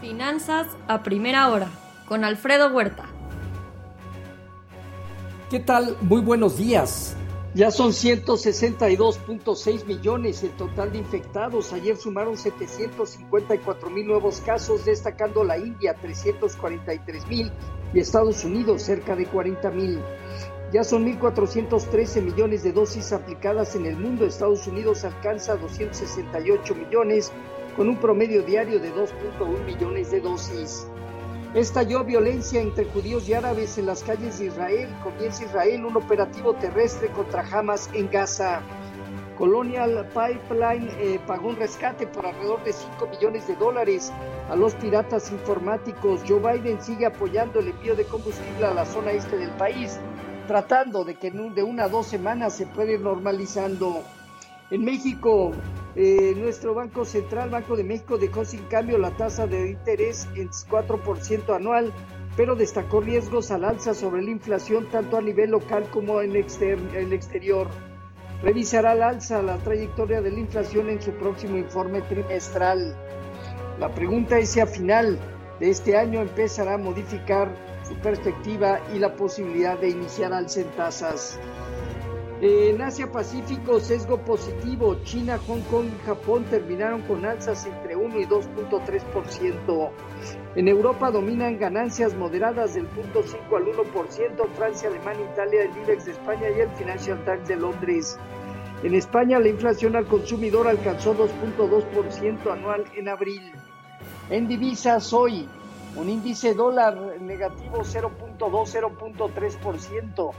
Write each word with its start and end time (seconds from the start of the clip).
Finanzas 0.00 0.66
a 0.88 1.02
primera 1.02 1.48
hora 1.48 1.68
con 2.06 2.24
Alfredo 2.24 2.68
Huerta. 2.68 3.04
¿Qué 5.50 5.58
tal? 5.60 5.96
Muy 6.02 6.20
buenos 6.20 6.58
días. 6.58 7.16
Ya 7.54 7.70
son 7.70 7.92
162.6 7.92 9.86
millones 9.86 10.42
el 10.42 10.50
total 10.50 10.92
de 10.92 10.98
infectados. 10.98 11.72
Ayer 11.72 11.96
sumaron 11.96 12.36
754 12.36 13.88
mil 13.88 14.06
nuevos 14.06 14.42
casos, 14.42 14.84
destacando 14.84 15.42
la 15.42 15.56
India 15.56 15.94
343 15.94 17.26
mil 17.28 17.50
y 17.94 18.00
Estados 18.00 18.44
Unidos 18.44 18.82
cerca 18.82 19.16
de 19.16 19.24
40 19.24 19.70
mil. 19.70 19.98
Ya 20.72 20.84
son 20.84 21.06
1.413 21.06 22.20
millones 22.20 22.62
de 22.62 22.72
dosis 22.72 23.14
aplicadas 23.14 23.74
en 23.74 23.86
el 23.86 23.96
mundo. 23.96 24.26
Estados 24.26 24.66
Unidos 24.66 25.04
alcanza 25.04 25.56
268 25.56 26.74
millones 26.74 27.32
con 27.76 27.88
un 27.88 27.96
promedio 27.96 28.42
diario 28.42 28.80
de 28.80 28.92
2.1 28.94 29.64
millones 29.64 30.10
de 30.10 30.20
dosis. 30.20 30.86
Estalló 31.54 32.04
violencia 32.04 32.60
entre 32.60 32.86
judíos 32.86 33.28
y 33.28 33.34
árabes 33.34 33.78
en 33.78 33.86
las 33.86 34.02
calles 34.02 34.38
de 34.38 34.46
Israel. 34.46 34.88
Comienza 35.02 35.44
Israel 35.44 35.84
un 35.84 35.96
operativo 35.96 36.54
terrestre 36.54 37.08
contra 37.08 37.42
Hamas 37.42 37.90
en 37.92 38.10
Gaza. 38.10 38.62
Colonial 39.36 40.08
Pipeline 40.08 40.90
eh, 40.98 41.20
pagó 41.26 41.48
un 41.48 41.56
rescate 41.56 42.06
por 42.06 42.24
alrededor 42.24 42.64
de 42.64 42.72
5 42.72 43.06
millones 43.08 43.46
de 43.46 43.56
dólares 43.56 44.10
a 44.48 44.56
los 44.56 44.74
piratas 44.74 45.30
informáticos. 45.30 46.22
Joe 46.26 46.40
Biden 46.40 46.80
sigue 46.80 47.04
apoyando 47.04 47.60
el 47.60 47.68
envío 47.68 47.94
de 47.94 48.04
combustible 48.04 48.64
a 48.64 48.72
la 48.72 48.86
zona 48.86 49.12
este 49.12 49.36
del 49.36 49.50
país, 49.50 49.98
tratando 50.46 51.04
de 51.04 51.16
que 51.16 51.30
de 51.30 51.62
una 51.62 51.84
a 51.84 51.88
dos 51.88 52.06
semanas 52.06 52.54
se 52.56 52.66
pueda 52.66 52.92
ir 52.92 53.00
normalizando. 53.00 54.02
En 54.70 54.84
México, 54.84 55.52
eh, 55.98 56.34
nuestro 56.36 56.74
Banco 56.74 57.06
Central, 57.06 57.48
Banco 57.48 57.74
de 57.74 57.82
México, 57.82 58.18
dejó 58.18 58.44
sin 58.44 58.62
cambio 58.64 58.98
la 58.98 59.16
tasa 59.16 59.46
de 59.46 59.70
interés 59.70 60.28
en 60.34 60.50
4% 60.50 61.56
anual, 61.56 61.90
pero 62.36 62.54
destacó 62.54 63.00
riesgos 63.00 63.50
al 63.50 63.64
alza 63.64 63.94
sobre 63.94 64.22
la 64.22 64.30
inflación 64.30 64.90
tanto 64.90 65.16
a 65.16 65.22
nivel 65.22 65.52
local 65.52 65.88
como 65.90 66.20
en 66.20 66.36
el 66.36 67.12
exterior. 67.14 67.68
Revisará 68.42 68.90
al 68.90 69.02
alza 69.02 69.40
la 69.40 69.56
trayectoria 69.56 70.20
de 70.20 70.32
la 70.32 70.40
inflación 70.40 70.90
en 70.90 71.00
su 71.00 71.12
próximo 71.12 71.56
informe 71.56 72.02
trimestral. 72.02 72.94
La 73.80 73.94
pregunta 73.94 74.38
es 74.38 74.50
si 74.50 74.60
a 74.60 74.66
final 74.66 75.18
de 75.60 75.70
este 75.70 75.96
año 75.96 76.20
empezará 76.20 76.74
a 76.74 76.78
modificar 76.78 77.48
su 77.88 77.94
perspectiva 77.94 78.80
y 78.94 78.98
la 78.98 79.16
posibilidad 79.16 79.78
de 79.78 79.88
iniciar 79.88 80.34
alza 80.34 80.60
en 80.60 80.70
tasas. 80.72 81.38
En 82.42 82.82
Asia 82.82 83.10
Pacífico, 83.10 83.80
sesgo 83.80 84.18
positivo. 84.18 84.96
China, 85.04 85.38
Hong 85.46 85.62
Kong 85.70 85.86
y 85.86 85.98
Japón 86.04 86.44
terminaron 86.50 87.00
con 87.02 87.24
alzas 87.24 87.64
entre 87.64 87.96
1 87.96 88.20
y 88.20 88.26
2.3%. 88.26 89.90
En 90.54 90.68
Europa 90.68 91.10
dominan 91.10 91.58
ganancias 91.58 92.14
moderadas 92.14 92.74
del 92.74 92.90
0.5 92.90 93.56
al 93.56 93.64
1%. 93.64 94.48
Francia, 94.54 94.90
Alemania, 94.90 95.24
Italia, 95.32 95.62
el 95.62 95.70
IBEX 95.82 96.04
de 96.04 96.12
España 96.12 96.50
y 96.54 96.60
el 96.60 96.68
Financial 96.72 97.24
Times 97.24 97.48
de 97.48 97.56
Londres. 97.56 98.18
En 98.82 98.94
España, 98.94 99.38
la 99.38 99.48
inflación 99.48 99.96
al 99.96 100.06
consumidor 100.06 100.68
alcanzó 100.68 101.16
2.2% 101.16 102.52
anual 102.52 102.84
en 102.94 103.08
abril. 103.08 103.50
En 104.28 104.46
divisas, 104.46 105.10
hoy, 105.14 105.48
un 105.96 106.10
índice 106.10 106.52
dólar 106.52 106.98
negativo 107.18 107.78
0.2, 107.78 110.34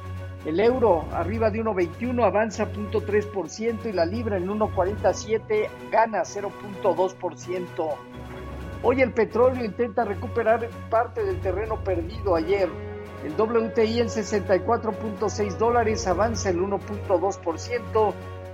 el 0.46 0.60
euro 0.60 1.06
arriba 1.12 1.50
de 1.50 1.60
1.21 1.64 2.24
avanza 2.24 2.68
0.3% 2.68 3.86
y 3.86 3.92
la 3.92 4.06
libra 4.06 4.38
en 4.38 4.48
1.47 4.48 5.70
gana 5.92 6.22
0.2%. 6.22 7.96
Hoy 8.84 9.02
el 9.02 9.12
petróleo 9.12 9.66
intenta 9.66 10.06
recuperar 10.06 10.70
parte 10.90 11.24
del 11.24 11.42
terreno 11.42 11.84
perdido 11.84 12.36
ayer. 12.36 12.70
El 13.26 13.34
WTI 13.34 14.02
en 14.02 14.08
64.6 14.08 15.58
dólares 15.58 16.06
avanza 16.08 16.52
el 16.52 16.60
1.2%, 16.60 18.14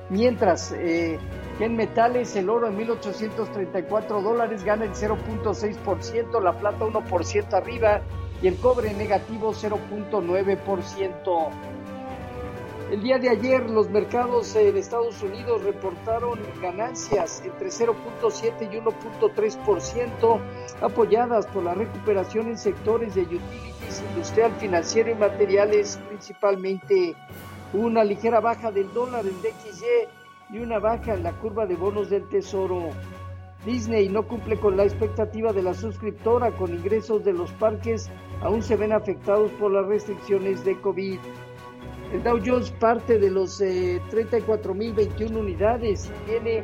mientras 0.09 0.71
eh, 0.71 1.19
en 1.59 1.75
metales 1.75 2.35
el 2.37 2.49
oro 2.49 2.67
en 2.67 2.77
1.834 2.77 4.21
dólares 4.21 4.63
gana 4.63 4.85
el 4.85 4.93
0.6%, 4.93 6.41
la 6.41 6.57
plata 6.57 6.85
1% 6.85 7.53
arriba 7.53 8.01
y 8.41 8.47
el 8.47 8.57
cobre 8.57 8.93
negativo 8.93 9.53
0.9%. 9.53 11.49
El 12.91 13.01
día 13.01 13.17
de 13.17 13.29
ayer 13.29 13.67
los 13.69 13.89
mercados 13.89 14.55
en 14.55 14.77
Estados 14.77 15.23
Unidos 15.23 15.63
reportaron 15.63 16.39
ganancias 16.61 17.41
entre 17.43 17.69
0.7 17.69 18.71
y 18.71 18.77
1.3%, 18.77 20.39
apoyadas 20.79 21.47
por 21.47 21.63
la 21.63 21.73
recuperación 21.73 22.49
en 22.49 22.57
sectores 22.57 23.15
de 23.15 23.23
utilities, 23.23 24.03
industrial, 24.11 24.51
financiero 24.59 25.09
y 25.09 25.15
materiales, 25.15 25.99
principalmente 26.07 27.15
una 27.73 28.03
ligera 28.03 28.39
baja 28.39 28.69
del 28.71 28.93
dólar 28.93 29.25
en 29.25 29.41
DXY 29.41 30.55
y 30.55 30.59
una 30.59 30.77
baja 30.77 31.15
en 31.15 31.23
la 31.23 31.31
curva 31.31 31.65
de 31.65 31.75
bonos 31.75 32.11
del 32.11 32.29
Tesoro. 32.29 32.89
Disney 33.65 34.09
no 34.09 34.27
cumple 34.27 34.59
con 34.59 34.75
la 34.75 34.83
expectativa 34.83 35.53
de 35.53 35.63
la 35.63 35.73
suscriptora 35.73 36.51
con 36.51 36.73
ingresos 36.73 37.23
de 37.23 37.33
los 37.33 37.51
parques, 37.53 38.09
aún 38.41 38.61
se 38.61 38.75
ven 38.75 38.91
afectados 38.91 39.51
por 39.53 39.71
las 39.71 39.87
restricciones 39.87 40.65
de 40.65 40.79
COVID. 40.81 41.19
El 42.11 42.23
Dow 42.23 42.39
Jones 42.45 42.71
parte 42.71 43.17
de 43.17 43.31
los 43.31 43.59
eh, 43.61 44.01
34.021 44.11 45.35
unidades 45.35 46.11
y 46.27 46.29
viene 46.29 46.63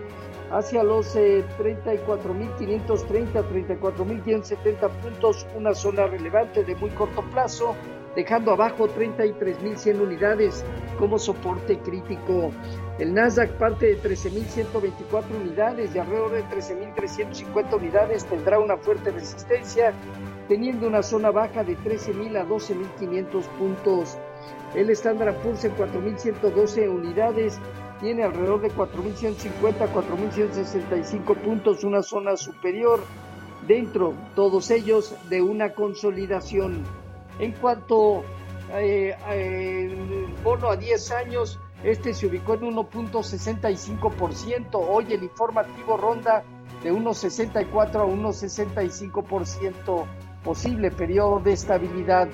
hacia 0.51 0.83
los 0.83 1.15
eh, 1.15 1.43
34.530, 1.57 3.79
34.570 3.79 4.89
puntos, 5.01 5.47
una 5.55 5.73
zona 5.73 6.07
relevante 6.07 6.63
de 6.63 6.75
muy 6.75 6.89
corto 6.91 7.23
plazo, 7.31 7.75
dejando 8.15 8.51
abajo 8.51 8.87
33.100 8.87 10.01
unidades 10.01 10.65
como 10.97 11.19
soporte 11.19 11.79
crítico. 11.79 12.51
El 12.97 13.13
Nasdaq 13.13 13.51
parte 13.57 13.87
de 13.87 14.01
13.124 14.01 15.23
unidades 15.41 15.95
y 15.95 15.99
alrededor 15.99 16.31
de 16.31 16.43
13.350 16.45 17.73
unidades 17.75 18.25
tendrá 18.25 18.59
una 18.59 18.77
fuerte 18.77 19.11
resistencia, 19.11 19.93
teniendo 20.47 20.87
una 20.87 21.01
zona 21.01 21.31
baja 21.31 21.63
de 21.63 21.77
13.000 21.77 22.37
a 22.37 22.45
12.500 22.45 23.43
puntos. 23.57 24.17
El 24.75 24.89
Standard 24.89 25.35
Poor's 25.37 25.63
en 25.65 25.75
4.112 25.75 26.89
unidades 26.89 27.59
tiene 27.99 28.23
alrededor 28.23 28.61
de 28.61 28.71
4.150 28.71 29.93
4.165 29.93 31.35
puntos, 31.37 31.83
una 31.83 32.01
zona 32.01 32.37
superior 32.37 33.01
dentro, 33.67 34.13
todos 34.35 34.71
ellos, 34.71 35.15
de 35.29 35.41
una 35.41 35.73
consolidación. 35.73 36.83
En 37.39 37.53
cuanto 37.53 38.23
eh, 38.73 39.15
el 39.31 40.27
bono 40.43 40.69
a 40.69 40.75
10 40.75 41.11
años, 41.11 41.59
este 41.83 42.13
se 42.13 42.27
ubicó 42.27 42.53
en 42.55 42.61
1.65%. 42.61 44.67
Hoy 44.73 45.05
el 45.11 45.23
informativo 45.23 45.97
ronda 45.97 46.43
de 46.83 46.93
1.64 46.93 47.95
a 47.95 48.05
1.65%, 48.05 50.05
posible 50.43 50.91
periodo 50.91 51.39
de 51.39 51.53
estabilidad. 51.53 52.27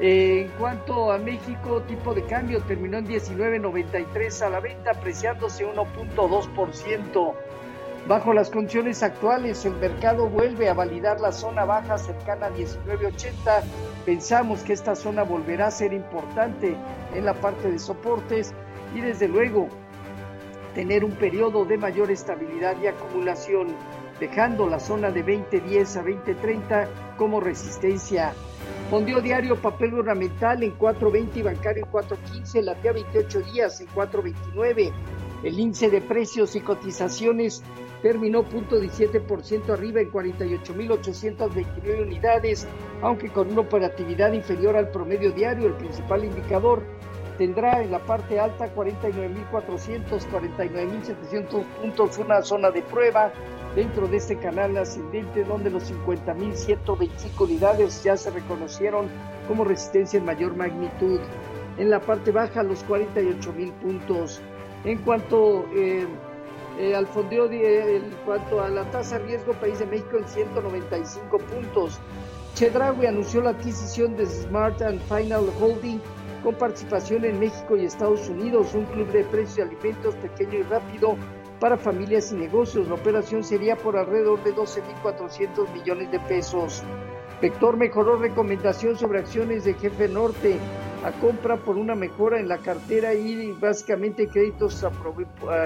Eh, 0.00 0.42
en 0.42 0.48
cuanto 0.58 1.10
a 1.10 1.18
México, 1.18 1.82
tipo 1.82 2.14
de 2.14 2.24
cambio 2.24 2.62
terminó 2.62 2.98
en 2.98 3.08
19.93 3.08 4.42
a 4.42 4.50
la 4.50 4.60
venta, 4.60 4.92
apreciándose 4.92 5.66
1.2%. 5.66 7.34
Bajo 8.06 8.32
las 8.32 8.48
condiciones 8.50 9.02
actuales, 9.02 9.64
el 9.66 9.74
mercado 9.74 10.28
vuelve 10.28 10.68
a 10.68 10.74
validar 10.74 11.20
la 11.20 11.32
zona 11.32 11.64
baja 11.64 11.98
cercana 11.98 12.46
a 12.46 12.50
19.80. 12.50 13.62
Pensamos 14.06 14.62
que 14.62 14.72
esta 14.72 14.94
zona 14.94 15.24
volverá 15.24 15.66
a 15.66 15.70
ser 15.70 15.92
importante 15.92 16.74
en 17.14 17.24
la 17.24 17.34
parte 17.34 17.70
de 17.70 17.78
soportes 17.78 18.54
y 18.94 19.00
desde 19.00 19.28
luego 19.28 19.68
tener 20.74 21.04
un 21.04 21.12
periodo 21.12 21.64
de 21.64 21.76
mayor 21.76 22.10
estabilidad 22.10 22.76
y 22.82 22.86
acumulación, 22.86 23.74
dejando 24.20 24.68
la 24.68 24.80
zona 24.80 25.10
de 25.10 25.24
20.10 25.24 25.96
a 25.96 26.04
20.30 26.04 26.88
como 27.16 27.40
resistencia. 27.40 28.32
Fondió 28.88 29.20
diario 29.20 29.60
papel 29.60 29.92
ornamental 29.92 30.62
en 30.62 30.78
4.20 30.78 31.36
y 31.36 31.42
bancario 31.42 31.84
en 31.84 31.92
4.15, 31.92 32.62
latea 32.62 32.92
28 32.92 33.40
días 33.52 33.80
en 33.82 33.88
4.29. 33.88 34.92
El 35.42 35.58
índice 35.58 35.90
de 35.90 36.00
precios 36.00 36.56
y 36.56 36.60
cotizaciones 36.60 37.62
terminó 38.02 38.44
0.17% 38.44 39.70
arriba 39.70 40.00
en 40.00 40.12
48.829 40.12 42.02
unidades, 42.02 42.66
aunque 43.02 43.28
con 43.28 43.50
una 43.50 43.62
operatividad 43.62 44.32
inferior 44.32 44.76
al 44.76 44.90
promedio 44.90 45.32
diario, 45.32 45.66
el 45.68 45.74
principal 45.74 46.24
indicador 46.24 46.82
tendrá 47.38 47.82
en 47.82 47.92
la 47.92 48.00
parte 48.00 48.38
alta 48.38 48.74
49.400, 48.74 50.26
49.700 50.30 51.64
puntos, 51.80 52.18
una 52.18 52.42
zona 52.42 52.70
de 52.70 52.82
prueba 52.82 53.32
dentro 53.74 54.08
de 54.08 54.16
este 54.16 54.36
canal 54.38 54.76
ascendente 54.76 55.44
donde 55.44 55.70
los 55.70 55.90
50.125 55.90 57.40
unidades 57.40 58.02
ya 58.02 58.16
se 58.16 58.30
reconocieron 58.30 59.06
como 59.46 59.64
resistencia 59.64 60.18
en 60.18 60.24
mayor 60.24 60.56
magnitud. 60.56 61.20
En 61.78 61.90
la 61.90 62.00
parte 62.00 62.32
baja 62.32 62.64
los 62.64 62.84
48.000 62.86 63.72
puntos. 63.74 64.40
En 64.84 64.98
cuanto 64.98 65.64
eh, 65.76 66.06
eh, 66.78 67.96
en 67.96 68.10
cuanto 68.24 68.62
a 68.62 68.68
la 68.68 68.88
tasa 68.90 69.18
de 69.18 69.26
riesgo 69.26 69.52
país 69.54 69.78
de 69.78 69.86
México 69.86 70.18
en 70.18 70.28
195 70.28 71.38
puntos. 71.38 72.00
Chedraui 72.54 73.06
anunció 73.06 73.40
la 73.40 73.50
adquisición 73.50 74.16
de 74.16 74.26
Smart 74.26 74.80
and 74.82 75.00
Final 75.02 75.46
Holding 75.60 76.00
con 76.42 76.54
participación 76.54 77.24
en 77.24 77.38
México 77.40 77.76
y 77.76 77.84
Estados 77.84 78.28
Unidos, 78.28 78.74
un 78.74 78.84
club 78.86 79.08
de 79.08 79.24
precios 79.24 79.56
de 79.56 79.62
alimentos 79.62 80.14
pequeño 80.16 80.58
y 80.58 80.62
rápido 80.62 81.16
para 81.60 81.76
familias 81.76 82.32
y 82.32 82.36
negocios. 82.36 82.88
La 82.88 82.94
operación 82.94 83.42
sería 83.42 83.76
por 83.76 83.96
alrededor 83.96 84.42
de 84.44 84.54
12.400 84.54 85.72
millones 85.72 86.10
de 86.10 86.20
pesos. 86.20 86.82
Vector 87.40 87.76
mejoró 87.76 88.16
recomendación 88.16 88.96
sobre 88.96 89.20
acciones 89.20 89.64
de 89.64 89.74
Jefe 89.74 90.08
Norte 90.08 90.58
a 91.04 91.12
compra 91.12 91.56
por 91.56 91.76
una 91.76 91.94
mejora 91.94 92.40
en 92.40 92.48
la 92.48 92.58
cartera 92.58 93.14
y 93.14 93.52
básicamente 93.52 94.26
créditos 94.26 94.84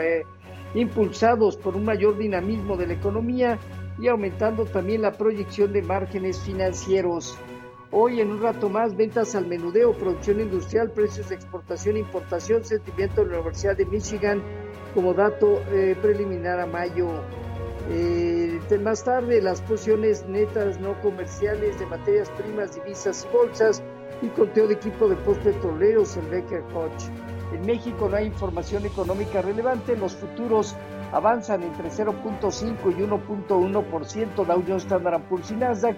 eh, 0.02 0.24
impulsados 0.74 1.56
por 1.56 1.76
un 1.76 1.84
mayor 1.84 2.16
dinamismo 2.16 2.76
de 2.76 2.86
la 2.86 2.94
economía 2.94 3.58
y 3.98 4.08
aumentando 4.08 4.64
también 4.64 5.02
la 5.02 5.12
proyección 5.12 5.72
de 5.72 5.82
márgenes 5.82 6.40
financieros. 6.40 7.38
Hoy 7.90 8.20
en 8.20 8.30
un 8.30 8.40
rato 8.40 8.70
más, 8.70 8.96
ventas 8.96 9.34
al 9.34 9.46
menudeo, 9.46 9.92
producción 9.92 10.40
industrial, 10.40 10.90
precios 10.90 11.28
de 11.28 11.34
exportación 11.34 11.98
importación, 11.98 12.64
sentimiento 12.64 13.22
de 13.22 13.32
la 13.32 13.36
Universidad 13.40 13.76
de 13.76 13.84
Michigan 13.84 14.42
como 14.94 15.12
dato 15.12 15.62
eh, 15.70 15.94
preliminar 16.00 16.58
a 16.58 16.66
mayo. 16.66 17.08
Eh, 17.90 18.58
más 18.82 19.04
tarde, 19.04 19.42
las 19.42 19.60
posiciones 19.60 20.26
netas 20.26 20.80
no 20.80 20.98
comerciales 21.02 21.78
de 21.78 21.86
materias 21.86 22.30
primas, 22.30 22.74
divisas 22.74 23.26
y 23.28 23.36
bolsas 23.36 23.82
y 24.22 24.28
conteo 24.28 24.66
de 24.68 24.74
equipo 24.74 25.08
de 25.08 25.16
postpetroleros 25.16 26.16
en 26.16 26.30
Baker 26.30 26.62
Hodge. 26.74 27.10
En 27.52 27.66
México 27.66 28.08
no 28.08 28.16
hay 28.16 28.26
información 28.26 28.86
económica 28.86 29.42
relevante, 29.42 29.96
los 29.96 30.16
futuros 30.16 30.74
avanzan 31.12 31.62
entre 31.62 31.90
0.5 31.90 32.98
y 32.98 33.02
1.1%, 33.02 34.46
Dow 34.46 34.64
Jones 34.66 34.82
Standard 34.84 35.22
Poor's 35.28 35.50
y 35.50 35.54
Nasdaq 35.54 35.96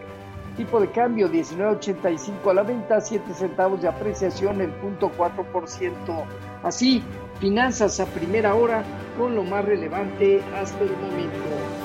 Tipo 0.56 0.78
de 0.78 0.88
cambio 0.90 1.28
19.85 1.28 2.50
a 2.50 2.54
la 2.54 2.62
venta, 2.62 3.00
7 3.00 3.34
centavos 3.34 3.82
de 3.82 3.88
apreciación, 3.88 4.60
el 4.60 4.70
punto 4.70 5.10
4%. 5.10 6.24
Así, 6.62 7.02
finanzas 7.40 7.98
a 7.98 8.06
primera 8.06 8.54
hora 8.54 8.84
con 9.18 9.34
lo 9.34 9.42
más 9.42 9.64
relevante 9.64 10.40
hasta 10.56 10.84
el 10.84 10.92
momento. 10.92 11.83